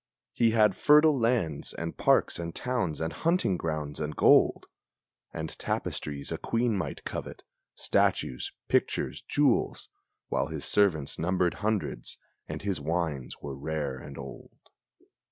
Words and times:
He 0.33 0.49
had 0.49 0.75
fertile 0.75 1.15
lands 1.15 1.75
and 1.75 1.95
parks 1.95 2.39
and 2.39 2.55
towns 2.55 2.99
and 2.99 3.13
hunting 3.13 3.55
grounds 3.55 3.99
and 3.99 4.15
gold, 4.15 4.65
And 5.31 5.55
tapestries 5.59 6.31
a 6.31 6.39
queen 6.39 6.75
might 6.75 7.03
covet, 7.03 7.43
statues, 7.75 8.51
pictures, 8.67 9.21
jewels, 9.21 9.89
While 10.29 10.47
his 10.47 10.65
servants 10.65 11.19
numbered 11.19 11.53
hundreds, 11.61 12.17
and 12.47 12.63
his 12.63 12.81
wines 12.81 13.41
were 13.43 13.55
rare 13.55 13.99
and 13.99 14.17
old. 14.17 14.57